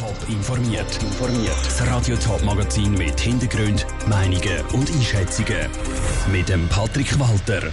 Top 0.00 0.16
informiert. 0.30 0.98
Informiert. 1.02 1.58
Das 1.62 1.86
Radio 1.86 2.16
Top 2.16 2.42
Magazin 2.42 2.94
mit 2.94 3.20
Hintergrund, 3.20 3.86
Meinungen 4.08 4.64
und 4.72 4.90
Einschätzungen 4.90 5.68
mit 6.32 6.48
dem 6.48 6.66
Patrick 6.68 7.20
Walter. 7.20 7.70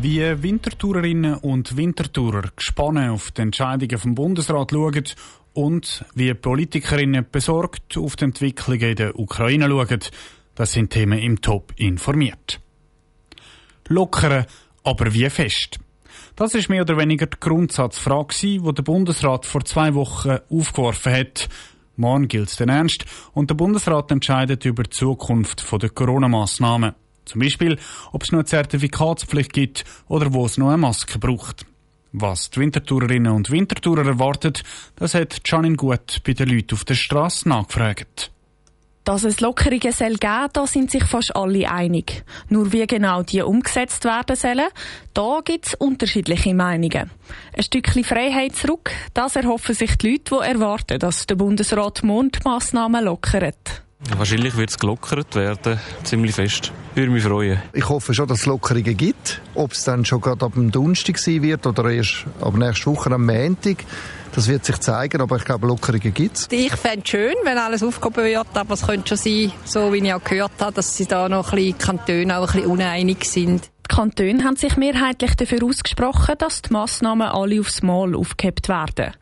Wie 0.00 0.20
Wintertourerinnen 0.42 1.36
und 1.36 1.76
Wintertourer 1.76 2.50
gespannt 2.56 3.08
auf 3.08 3.30
die 3.30 3.42
Entscheidungen 3.42 3.98
vom 3.98 4.16
Bundesrat 4.16 4.72
schauen 4.72 5.04
und 5.52 6.04
wie 6.16 6.34
Politikerinnen 6.34 7.24
besorgt 7.30 7.96
auf 7.98 8.16
die 8.16 8.24
Entwicklungen 8.24 8.90
in 8.90 8.96
der 8.96 9.16
Ukraine 9.16 9.68
schauen, 9.68 10.00
das 10.56 10.72
sind 10.72 10.90
Themen 10.90 11.20
im 11.20 11.40
Top 11.40 11.72
informiert. 11.76 12.58
Lockere, 13.86 14.46
aber 14.82 15.14
wie 15.14 15.30
fest? 15.30 15.78
Das 16.36 16.52
ist 16.56 16.68
mehr 16.68 16.82
oder 16.82 16.98
weniger 16.98 17.26
die 17.26 17.38
Grundsatzfrage, 17.38 18.34
die 18.34 18.58
der 18.58 18.82
Bundesrat 18.82 19.46
vor 19.46 19.64
zwei 19.64 19.94
Wochen 19.94 20.38
aufgeworfen 20.50 21.12
hat. 21.12 21.48
Morgen 21.96 22.26
gilt 22.26 22.48
es 22.48 22.56
den 22.56 22.70
Ernst 22.70 23.04
und 23.34 23.50
der 23.50 23.54
Bundesrat 23.54 24.10
entscheidet 24.10 24.64
über 24.64 24.82
die 24.82 24.90
Zukunft 24.90 25.64
der 25.80 25.90
Corona-Massnahmen. 25.90 26.94
Zum 27.24 27.40
Beispiel, 27.40 27.78
ob 28.10 28.24
es 28.24 28.32
noch 28.32 28.40
eine 28.40 28.46
Zertifikatspflicht 28.46 29.52
gibt 29.52 29.84
oder 30.08 30.34
wo 30.34 30.44
es 30.44 30.58
noch 30.58 30.70
eine 30.70 30.78
Maske 30.78 31.20
braucht. 31.20 31.66
Was 32.10 32.50
die 32.50 32.60
Wintertourerinnen 32.60 33.30
und 33.30 33.50
Wintertourer 33.52 34.04
erwartet, 34.04 34.64
das 34.96 35.14
hat 35.14 35.40
Janine 35.44 35.76
Gut 35.76 36.20
bei 36.26 36.32
den 36.32 36.48
Leuten 36.48 36.74
auf 36.74 36.84
der 36.84 36.94
Straße 36.94 37.48
nachgefragt. 37.48 38.32
Dass 39.04 39.24
es 39.24 39.40
Lockerungen 39.40 39.92
soll 39.92 40.14
geben, 40.14 40.48
da 40.52 40.66
sind 40.66 40.90
sich 40.90 41.04
fast 41.04 41.36
alle 41.36 41.70
einig. 41.70 42.24
Nur 42.48 42.72
wie 42.72 42.86
genau 42.86 43.22
die 43.22 43.42
umgesetzt 43.42 44.04
werden 44.04 44.34
sollen, 44.34 44.68
da 45.12 45.40
gibt 45.44 45.66
es 45.66 45.74
unterschiedliche 45.74 46.54
Meinungen. 46.54 47.10
Ein 47.54 47.62
Stückchen 47.62 48.02
Freiheit 48.02 48.56
zurück, 48.56 48.90
das 49.12 49.36
erhoffen 49.36 49.74
sich 49.74 49.96
die 49.98 50.12
Leute, 50.12 50.38
die 50.40 50.50
erwarten, 50.52 50.98
dass 50.98 51.26
der 51.26 51.34
Bundesrat 51.34 52.02
Mondmaßnahmen 52.02 53.04
lockert. 53.04 53.82
Wahrscheinlich 54.16 54.56
wird 54.56 54.70
es 54.70 54.78
gelockert 54.78 55.34
werden, 55.34 55.78
ziemlich 56.02 56.34
fest. 56.34 56.72
Würde 56.94 57.10
mich 57.10 57.24
freuen. 57.24 57.60
Ich 57.72 57.88
hoffe 57.88 58.12
schon, 58.14 58.28
dass 58.28 58.40
es 58.40 58.46
Lockerungen 58.46 58.96
gibt. 58.96 59.40
Ob 59.54 59.72
es 59.72 59.84
dann 59.84 60.04
schon 60.04 60.20
gerade 60.20 60.44
ab 60.44 60.54
dem 60.54 60.70
Donnerstag 60.70 61.18
sein 61.18 61.42
wird 61.42 61.66
oder 61.66 61.90
erst 61.90 62.26
ab 62.40 62.54
nächster 62.54 62.92
Woche 62.92 63.10
am 63.10 63.26
Montag. 63.26 63.78
Das 64.34 64.48
wird 64.48 64.64
sich 64.64 64.80
zeigen, 64.80 65.20
aber 65.20 65.36
ich 65.36 65.44
glaube, 65.44 65.68
Lockerungen 65.68 66.12
gibt 66.12 66.36
es. 66.36 66.48
Ich 66.50 66.74
fände 66.74 67.02
es 67.04 67.08
schön, 67.08 67.34
wenn 67.44 67.56
alles 67.56 67.84
aufgehoben 67.84 68.24
wird, 68.24 68.48
aber 68.54 68.74
es 68.74 68.84
könnte 68.84 69.16
schon 69.16 69.18
sein, 69.18 69.52
so 69.64 69.92
wie 69.92 69.98
ich 69.98 70.12
auch 70.12 70.24
gehört 70.24 70.52
habe, 70.58 70.72
dass 70.72 70.96
sie 70.96 71.06
da 71.06 71.28
noch 71.28 71.52
ein 71.52 71.56
bisschen 71.56 71.78
Kantone 71.78 72.36
auch 72.36 72.48
ein 72.48 72.52
bisschen 72.52 72.66
uneinig 72.66 73.24
sind. 73.24 73.70
Die 73.88 73.94
Kantone 73.94 74.42
haben 74.42 74.56
sich 74.56 74.76
mehrheitlich 74.76 75.36
dafür 75.36 75.62
ausgesprochen, 75.62 76.34
dass 76.38 76.62
die 76.62 76.72
Massnahmen 76.72 77.28
alle 77.28 77.60
aufs 77.60 77.82
Mal 77.82 78.16
aufgehebt 78.16 78.68
werden. 78.68 79.12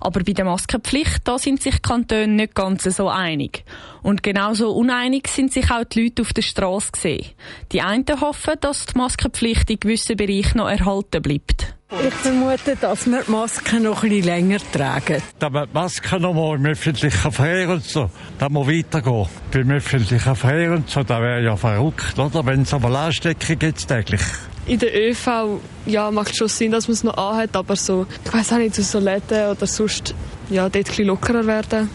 Aber 0.00 0.22
bei 0.22 0.32
der 0.32 0.46
Maskenpflicht, 0.46 1.20
da 1.24 1.38
sind 1.38 1.60
sich 1.60 1.74
die 1.74 1.82
Kantone 1.82 2.28
nicht 2.28 2.54
ganz 2.54 2.84
so 2.84 3.10
einig. 3.10 3.64
Und 4.02 4.22
genauso 4.22 4.72
uneinig 4.72 5.28
sind 5.28 5.52
sich 5.52 5.70
auch 5.70 5.84
die 5.84 6.04
Leute 6.04 6.22
auf 6.22 6.32
der 6.32 6.42
Straße 6.42 6.92
gesehen. 6.92 7.26
Die 7.72 7.82
einen 7.82 8.06
hoffen, 8.22 8.54
dass 8.60 8.86
die 8.86 8.96
Maskenpflicht 8.96 9.68
in 9.68 9.80
gewissen 9.80 10.16
Bereichen 10.16 10.58
noch 10.58 10.70
erhalten 10.70 11.20
bleibt. 11.20 11.74
Ich 12.00 12.14
vermute, 12.14 12.74
dass 12.74 13.06
wir 13.06 13.22
die 13.22 13.30
Masken 13.30 13.82
noch 13.82 14.02
ein 14.02 14.08
bisschen 14.08 14.24
länger 14.24 14.58
tragen. 14.72 15.22
Dass 15.38 15.52
wir 15.52 15.66
die 15.66 15.74
Masken 15.74 16.22
noch 16.22 16.32
mal 16.32 16.56
im 16.56 16.64
öffentlichen 16.64 17.30
Verkehr 17.30 17.68
und 17.68 17.84
so, 17.84 18.08
da 18.38 18.48
muss 18.48 18.66
weitergehen. 18.66 19.26
Beim 19.52 19.70
öffentlichen 19.72 20.34
Verkehr 20.34 20.72
und 20.72 20.88
so, 20.88 21.02
da 21.02 21.20
wäre 21.20 21.42
ja 21.42 21.54
verrückt, 21.54 22.18
oder? 22.18 22.46
Wenn 22.46 22.62
es 22.62 22.72
aber 22.72 22.98
Ansteckung 22.98 23.58
gibt 23.58 23.86
täglich. 23.86 24.22
In 24.64 24.78
der 24.78 25.10
ÖV 25.10 25.60
ja, 25.84 26.10
macht 26.10 26.34
schon 26.34 26.48
Sinn, 26.48 26.72
dass 26.72 26.88
man 26.88 26.94
es 26.94 27.04
noch 27.04 27.16
anhat, 27.18 27.54
aber 27.54 27.76
so, 27.76 28.06
ich 28.24 28.32
weiß 28.32 28.54
auch 28.54 28.58
nicht, 28.58 28.74
so 28.74 28.98
Läden 28.98 29.50
oder 29.50 29.66
sonst, 29.66 30.14
ja, 30.48 30.62
dort 30.62 30.76
ein 30.76 30.82
bisschen 30.84 31.06
lockerer 31.08 31.46
werden. 31.46 31.90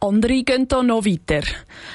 Andere 0.00 0.42
gehen 0.42 0.66
hier 0.70 0.82
noch 0.82 1.06
weiter. 1.06 1.40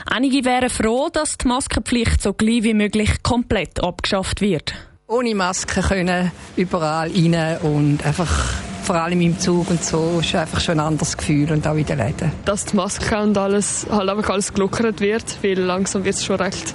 Einige 0.07 0.43
wären 0.43 0.71
froh, 0.71 1.09
dass 1.13 1.37
die 1.37 1.47
Maskenpflicht 1.47 2.19
so 2.19 2.33
gleich 2.33 2.63
wie 2.63 2.73
möglich 2.73 3.21
komplett 3.21 3.83
abgeschafft 3.83 4.41
wird 4.41 4.73
ohne 5.13 5.35
Maske 5.35 5.81
können 5.81 6.31
überall 6.55 7.11
rein 7.11 7.57
und 7.61 8.03
einfach 8.03 8.55
vor 8.83 8.95
allem 8.95 9.21
im 9.21 9.39
Zug 9.39 9.69
und 9.69 9.83
so 9.83 10.19
ist 10.19 10.35
einfach 10.35 10.59
schon 10.59 10.79
ein 10.79 10.87
anderes 10.87 11.15
Gefühl 11.15 11.51
und 11.51 11.65
auch 11.67 11.75
in 11.75 11.85
den 11.85 11.99
Läden. 11.99 12.31
Dass 12.45 12.65
die 12.65 12.75
Maske 12.75 13.17
und 13.21 13.37
alles 13.37 13.85
halt 13.89 14.09
einfach 14.09 14.31
alles 14.31 14.53
gelockert 14.53 14.99
wird, 14.99 15.37
weil 15.43 15.59
langsam 15.59 16.03
wird 16.03 16.15
es 16.15 16.25
schon 16.25 16.37
recht, 16.37 16.73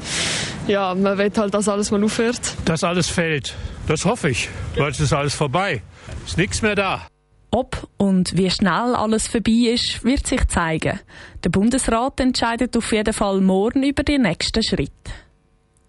ja, 0.69 0.95
man 0.95 1.19
will 1.19 1.33
halt, 1.37 1.53
dass 1.53 1.69
alles 1.69 1.91
mal 1.91 2.03
aufhört. 2.03 2.41
Dass 2.65 2.85
alles 2.85 3.09
fällt, 3.09 3.55
das 3.89 4.05
hoffe 4.05 4.31
ich, 4.31 4.49
weil 4.77 4.91
es 4.91 5.01
ist 5.01 5.13
alles 5.13 5.35
vorbei, 5.35 5.83
ist 6.25 6.39
nichts 6.39 6.63
mehr 6.63 6.77
da. 6.77 7.07
Ob 7.51 7.89
und 7.97 8.37
wie 8.37 8.51
schnell 8.51 8.95
alles 8.95 9.27
vorbei 9.27 9.73
ist, 9.75 10.05
wird 10.05 10.27
sich 10.27 10.47
zeigen. 10.47 11.01
Der 11.43 11.51
Bundesrat 11.51 12.21
entscheidet 12.21 12.77
auf 12.77 12.93
jeden 12.93 13.15
Fall 13.15 13.41
morgen 13.41 13.83
über 13.83 14.05
den 14.05 14.23
nächsten 14.23 14.63
Schritt. 14.63 14.93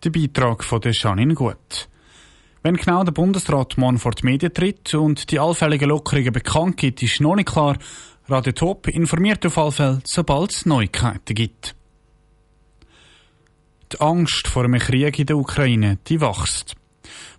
Der 0.04 0.10
Beitrag 0.10 0.64
von 0.64 0.82
der 0.82 0.94
Janine 0.94 1.34
Gut. 1.34 1.90
Wenn 2.62 2.76
genau 2.76 3.06
der 3.06 3.14
Bundesrat 3.14 3.78
morgen 3.78 4.00
vor 4.00 4.12
die 4.12 4.26
Medien 4.26 4.54
tritt 4.54 4.94
und 4.94 5.32
die 5.32 5.40
allfälligen 5.40 5.90
Lockerungen 5.90 6.34
bekannt 6.34 6.76
gibt, 6.76 7.02
ist 7.02 7.22
noch 7.22 7.36
nicht 7.36 7.48
klar. 7.48 7.78
Radio 8.28 8.52
Top 8.52 8.88
informiert 8.90 9.46
auf 9.46 9.58
alle 9.58 9.72
Fälle, 9.72 10.02
sobald 10.04 10.52
es 10.52 10.66
Neuigkeiten 10.66 11.34
gibt. 11.34 11.74
Die 13.94 14.02
Angst 14.02 14.48
vor 14.48 14.66
einem 14.66 14.80
Krieg 14.80 15.18
in 15.18 15.26
der 15.26 15.38
Ukraine, 15.38 16.00
die 16.08 16.20
wächst. 16.20 16.76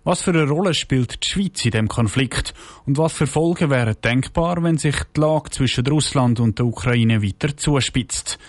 Was 0.03 0.23
für 0.23 0.31
eine 0.31 0.49
Rolle 0.49 0.73
spielt 0.73 1.23
die 1.23 1.29
Schweiz 1.29 1.63
in 1.65 1.71
dem 1.71 1.87
Konflikt 1.87 2.55
und 2.87 2.97
was 2.97 3.13
für 3.13 3.27
Folgen 3.27 3.69
wären 3.69 3.95
denkbar, 4.03 4.63
wenn 4.63 4.79
sich 4.79 4.95
die 5.15 5.21
Lage 5.21 5.51
zwischen 5.51 5.85
Russland 5.85 6.39
und 6.39 6.57
der 6.57 6.65
Ukraine 6.65 7.21
weiter 7.21 7.55
zuspitzt? 7.55 8.39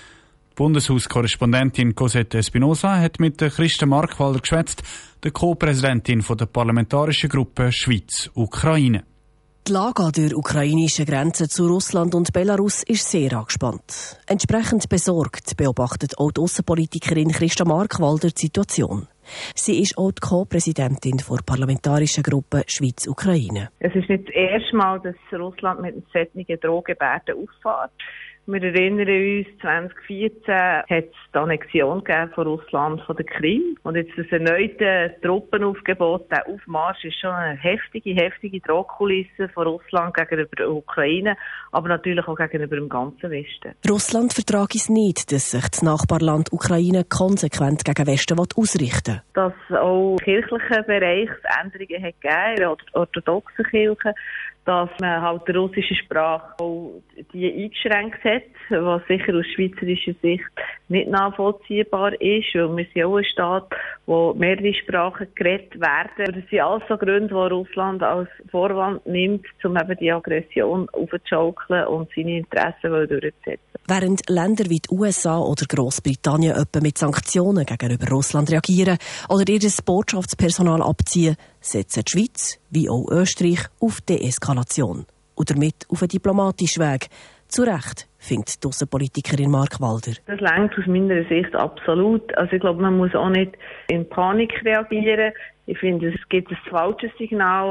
Bundeshauskorrespondentin 0.54 1.94
Cosette 1.94 2.38
Espinosa 2.38 2.98
hat 2.98 3.20
mit 3.20 3.38
Christen 3.38 3.88
Markwalder 3.88 4.40
geschwätzt, 4.40 4.82
der 5.22 5.30
Co-Präsidentin 5.30 6.24
der 6.38 6.46
Parlamentarischen 6.46 7.28
Gruppe 7.28 7.70
Schweiz-Ukraine. 7.72 9.04
Die 9.68 9.72
Lage 9.72 10.02
an 10.02 10.10
der 10.10 10.36
ukrainischen 10.36 11.06
Grenze 11.06 11.48
zu 11.48 11.68
Russland 11.68 12.16
und 12.16 12.32
Belarus 12.32 12.82
ist 12.82 13.08
sehr 13.08 13.32
angespannt. 13.32 14.18
Entsprechend 14.26 14.88
besorgt 14.88 15.56
beobachtet 15.56 16.18
auch 16.18 16.32
die 16.32 16.40
Außenpolitikerin 16.40 17.30
Christa 17.30 17.64
Markwalder 17.64 18.30
die 18.30 18.40
Situation. 18.40 19.06
Sie 19.54 19.80
ist 19.80 19.96
auch 19.96 20.10
die 20.10 20.20
Co-Präsidentin 20.20 21.18
der 21.18 21.42
Parlamentarischen 21.46 22.24
Gruppe 22.24 22.64
Schweiz-Ukraine. 22.66 23.70
Es 23.78 23.94
ist 23.94 24.08
nicht 24.08 24.26
das 24.26 24.34
erste 24.34 24.76
Mal, 24.76 25.00
dass 25.00 25.14
Russland 25.32 25.80
mit 25.80 25.94
einem 25.94 26.02
solchen 26.12 26.60
Drohgebärden 26.60 27.36
auffährt. 27.36 27.92
Wir 28.44 28.60
erinnern 28.60 29.06
uns, 29.06 29.46
2014 29.60 30.52
hat 30.52 30.84
es 30.88 31.32
die 31.32 31.38
Annexion 31.38 32.02
von 32.34 32.46
Russland 32.48 33.00
von 33.02 33.14
der 33.14 33.24
Krim. 33.24 33.78
Und 33.84 33.94
jetzt 33.94 34.10
das 34.16 34.26
erneute 34.32 35.14
Truppenaufgebot, 35.22 36.28
der 36.28 36.48
Aufmarsch 36.48 37.04
ist 37.04 37.20
schon 37.20 37.30
eine 37.30 37.56
heftige, 37.56 38.14
heftige 38.14 38.58
Drohkulisse 38.58 39.48
von 39.54 39.68
Russland 39.68 40.14
gegenüber 40.14 40.56
der 40.58 40.72
Ukraine, 40.72 41.36
aber 41.70 41.88
natürlich 41.88 42.26
auch 42.26 42.34
gegenüber 42.34 42.74
dem 42.74 42.88
ganzen 42.88 43.30
Westen. 43.30 43.76
Russland 43.88 44.32
vertrage 44.32 44.76
es 44.76 44.88
nicht, 44.88 45.30
dass 45.30 45.52
sich 45.52 45.68
das 45.68 45.82
Nachbarland 45.82 46.52
Ukraine 46.52 47.04
konsequent 47.04 47.84
gegen 47.84 48.06
Westen 48.08 48.40
ausrichten 48.40 49.20
will. 49.34 49.50
Dass 49.68 49.78
auch 49.78 50.16
im 50.18 50.18
kirchlichen 50.18 50.84
Bereich 50.86 51.30
Änderungen 51.62 52.02
hat 52.02 52.20
gegeben, 52.20 52.74
in 52.74 53.00
orthodoxen 53.00 53.64
Kirche, 53.66 54.14
dass 54.64 54.90
man 55.00 55.22
halt 55.22 55.42
die 55.48 55.52
russische 55.52 55.94
Sprache 55.94 56.54
auch 56.60 56.81
die 57.32 57.52
eingeschränkt 57.52 58.22
hat, 58.24 58.42
was 58.70 59.02
sicher 59.06 59.34
aus 59.34 59.46
schweizerischer 59.54 60.14
Sicht 60.22 60.44
nicht 60.88 61.08
nachvollziehbar 61.08 62.12
ist, 62.20 62.54
weil 62.54 62.76
wir 62.76 62.86
sind 62.92 63.04
auch 63.04 63.16
ein 63.16 63.24
Staat, 63.24 63.70
wo 64.06 64.34
mehrere 64.34 64.74
Sprachen 64.74 65.28
geredet 65.34 65.80
werden. 65.80 66.34
Das 66.34 66.50
sind 66.50 66.60
alles 66.60 66.82
so 66.88 66.96
Gründe, 66.96 67.28
die 67.28 67.34
Russland 67.34 68.02
als 68.02 68.28
Vorwand 68.50 69.06
nimmt, 69.06 69.46
um 69.64 69.76
eben 69.76 69.96
die 69.98 70.12
Aggression 70.12 70.88
aufzuschaukeln 70.90 71.86
und 71.86 72.08
seine 72.14 72.38
Interessen 72.38 72.90
durchzusetzen. 72.90 73.58
Während 73.86 74.28
Länder 74.28 74.64
wie 74.68 74.78
die 74.78 74.94
USA 74.94 75.38
oder 75.38 75.66
Großbritannien 75.66 76.54
etwa 76.54 76.80
mit 76.80 76.98
Sanktionen 76.98 77.66
gegenüber 77.66 78.08
Russland 78.08 78.50
reagieren 78.50 78.98
oder 79.28 79.48
ihr 79.48 79.60
Botschaftspersonal 79.84 80.82
abziehen, 80.82 81.36
setzen 81.60 82.04
die 82.06 82.10
Schweiz 82.10 82.60
wie 82.70 82.88
auch 82.88 83.10
Österreich 83.10 83.66
auf 83.80 84.00
Deeskalation 84.00 85.06
und 85.34 85.50
damit 85.50 85.86
auf 85.88 86.02
einen 86.02 86.08
diplomatischen 86.08 86.82
Weg. 86.82 87.08
Zu 87.48 87.62
Recht, 87.64 88.08
findet 88.18 88.62
die 88.62 88.68
Außenpolitikerin 88.68 89.50
Mark 89.50 89.80
Walder. 89.80 90.12
Das 90.26 90.40
längt 90.40 90.72
aus 90.78 90.86
meiner 90.86 91.24
Sicht 91.28 91.54
absolut. 91.54 92.34
Also 92.38 92.52
ich 92.52 92.60
glaube, 92.60 92.80
man 92.80 92.96
muss 92.96 93.14
auch 93.14 93.28
nicht 93.28 93.52
in 93.88 94.08
Panik 94.08 94.52
reagieren. 94.64 95.32
Ich 95.66 95.78
finde, 95.78 96.14
es 96.14 96.28
gibt 96.28 96.50
ein 96.50 96.58
falsches 96.70 97.10
Signal, 97.18 97.68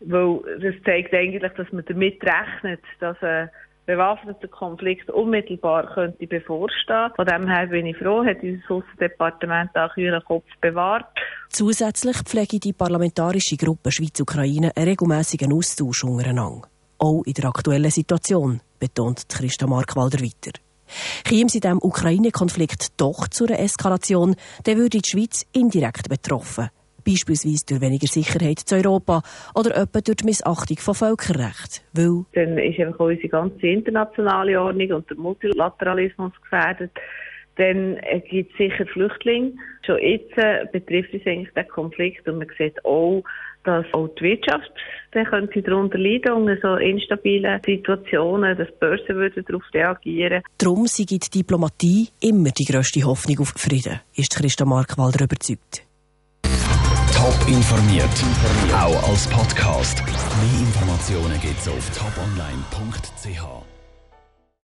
weil 0.00 0.40
das 0.60 0.74
zeigt 0.84 1.12
eigentlich, 1.14 1.52
dass 1.56 1.72
man 1.72 1.84
damit 1.86 2.22
rechnet, 2.22 2.80
dass 3.00 3.20
ein 3.22 3.50
bewaffneter 3.86 4.48
Konflikt 4.48 5.10
unmittelbar 5.10 5.92
könnte 5.92 6.26
bevorstehen. 6.26 7.10
Von 7.16 7.26
dem 7.26 7.48
her 7.48 7.66
bin 7.66 7.86
ich 7.86 7.96
froh, 7.96 8.24
hat 8.24 8.42
unser 8.42 8.70
Außendepartement 8.70 9.76
auch 9.76 9.96
ihren 9.96 10.22
Kopf 10.24 10.46
bewahrt. 10.60 11.06
Zusätzlich 11.48 12.16
pflege 12.24 12.58
die 12.58 12.72
parlamentarische 12.72 13.56
Gruppe 13.56 13.90
Schweiz-Ukraine 13.90 14.72
einen 14.76 14.88
regelmäßigen 14.88 15.52
Austausch 15.52 16.04
untereinander. 16.04 16.68
Auch 17.04 17.22
in 17.26 17.34
der 17.34 17.50
aktuellen 17.50 17.90
Situation, 17.90 18.62
betont 18.80 19.28
Christa 19.28 19.66
Markwalder 19.66 20.20
weiter. 20.20 20.58
Käme 21.22 21.50
sie 21.50 21.60
dem 21.60 21.76
Ukraine-Konflikt 21.82 22.98
doch 22.98 23.28
zu 23.28 23.44
einer 23.44 23.60
Eskalation, 23.60 24.36
dann 24.64 24.78
würde 24.78 25.00
die 25.02 25.06
Schweiz 25.06 25.44
indirekt 25.52 26.08
betroffen. 26.08 26.70
Beispielsweise 27.06 27.66
durch 27.68 27.82
weniger 27.82 28.06
Sicherheit 28.06 28.60
zu 28.60 28.76
Europa 28.76 29.20
oder 29.54 29.76
etwa 29.76 30.00
durch 30.00 30.16
die 30.16 30.24
Missachtung 30.24 30.78
von 30.78 30.94
Völkerrecht. 30.94 31.84
Weil 31.92 32.24
Dann 32.32 32.56
ist 32.56 32.80
einfach 32.80 33.00
unsere 33.00 33.28
ganze 33.28 33.66
internationale 33.66 34.58
Ordnung 34.58 34.92
und 34.92 35.10
der 35.10 35.18
Multilateralismus 35.18 36.32
gefährdet. 36.40 36.92
Dann 37.56 38.00
gibt 38.30 38.52
es 38.52 38.56
sicher 38.56 38.86
Flüchtlinge. 38.86 39.52
Schon 39.84 39.98
jetzt 40.00 40.38
äh, 40.38 40.64
betrifft 40.72 41.12
es 41.12 41.26
eigentlich 41.26 41.52
den 41.52 41.68
Konflikt 41.68 42.26
und 42.26 42.38
man 42.38 42.48
sieht 42.56 42.82
auch, 42.86 43.22
dass 43.64 43.86
auch 43.92 44.08
die 44.18 44.24
Wirtschaft 44.24 44.70
dann 45.12 45.24
könnte 45.26 45.62
darunter 45.62 45.98
leiden 45.98 46.32
unter 46.32 46.56
so 46.60 46.74
instabilen 46.76 47.60
Situationen, 47.64 48.56
dass 48.58 48.68
die 48.68 48.78
Börsen 48.80 49.14
würden 49.14 49.44
darauf 49.46 49.62
reagieren. 49.72 50.42
Darum 50.58 50.86
sei 50.86 51.04
die 51.04 51.18
Diplomatie 51.18 52.08
immer 52.20 52.50
die 52.50 52.64
grösste 52.64 53.04
Hoffnung 53.04 53.40
auf 53.40 53.54
Frieden, 53.56 54.00
ist 54.16 54.34
Christa 54.34 54.64
Markwalder 54.64 55.24
überzeugt. 55.24 55.82
Top 57.14 57.48
informiert, 57.48 58.04
auch 58.74 59.08
als 59.08 59.28
Podcast. 59.28 60.02
Mehr 60.04 60.60
Informationen 60.60 61.40
gibt's 61.40 61.68
auf 61.68 61.90
toponline.ch. 61.96 63.73